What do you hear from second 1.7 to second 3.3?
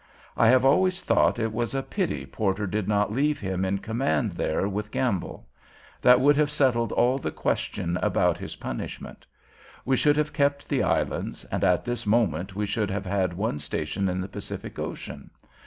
a pity Porter did not